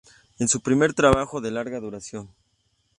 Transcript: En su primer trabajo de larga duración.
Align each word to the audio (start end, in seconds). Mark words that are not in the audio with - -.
En 0.39 0.47
su 0.47 0.61
primer 0.61 0.95
trabajo 0.95 1.41
de 1.41 1.51
larga 1.51 1.79
duración. 1.79 2.31